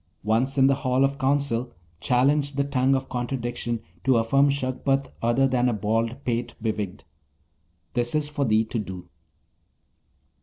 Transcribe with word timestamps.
Once 0.23 0.57
in 0.57 0.65
the 0.65 0.73
Hall 0.81 1.03
of 1.05 1.19
Council, 1.19 1.71
challenge 1.99 2.53
the 2.53 2.63
tongue 2.63 2.95
of 2.95 3.07
contradiction 3.07 3.81
to 4.03 4.17
affirm 4.17 4.49
Shagpat 4.49 5.13
other 5.21 5.47
than 5.47 5.69
a 5.69 5.73
bald 5.73 6.25
pate 6.25 6.55
bewigged. 6.59 7.01
This 7.93 8.15
is 8.15 8.27
for 8.27 8.43
thee 8.43 8.65
to 8.65 8.79
do.' 8.79 9.09